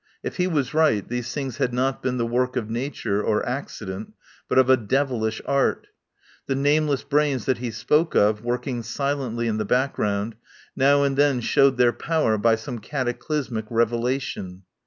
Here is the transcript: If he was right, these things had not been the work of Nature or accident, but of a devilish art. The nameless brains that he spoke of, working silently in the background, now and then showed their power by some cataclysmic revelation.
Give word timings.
If 0.23 0.37
he 0.37 0.47
was 0.47 0.73
right, 0.73 1.07
these 1.07 1.31
things 1.31 1.57
had 1.57 1.75
not 1.75 2.01
been 2.01 2.17
the 2.17 2.25
work 2.25 2.55
of 2.55 2.71
Nature 2.71 3.21
or 3.21 3.47
accident, 3.47 4.13
but 4.49 4.57
of 4.57 4.67
a 4.67 4.75
devilish 4.75 5.43
art. 5.45 5.89
The 6.47 6.55
nameless 6.55 7.03
brains 7.03 7.45
that 7.45 7.59
he 7.59 7.69
spoke 7.69 8.15
of, 8.15 8.43
working 8.43 8.81
silently 8.81 9.47
in 9.47 9.57
the 9.57 9.63
background, 9.65 10.33
now 10.75 11.03
and 11.03 11.17
then 11.17 11.39
showed 11.39 11.77
their 11.77 11.93
power 11.93 12.39
by 12.39 12.55
some 12.55 12.79
cataclysmic 12.79 13.65
revelation. 13.69 14.63